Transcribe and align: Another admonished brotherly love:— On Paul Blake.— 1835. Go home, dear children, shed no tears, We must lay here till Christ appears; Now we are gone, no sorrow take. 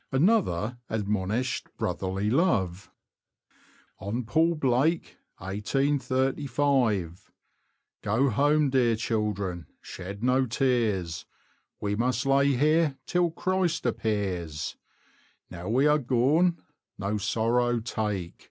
Another 0.11 0.79
admonished 0.89 1.67
brotherly 1.77 2.31
love:— 2.31 2.89
On 3.99 4.23
Paul 4.23 4.55
Blake.— 4.55 5.17
1835. 5.37 7.31
Go 8.01 8.31
home, 8.31 8.71
dear 8.71 8.95
children, 8.95 9.67
shed 9.79 10.23
no 10.23 10.47
tears, 10.47 11.27
We 11.79 11.95
must 11.95 12.25
lay 12.25 12.55
here 12.55 12.97
till 13.05 13.29
Christ 13.29 13.85
appears; 13.85 14.75
Now 15.51 15.69
we 15.69 15.85
are 15.85 15.99
gone, 15.99 16.57
no 16.97 17.19
sorrow 17.19 17.79
take. 17.79 18.33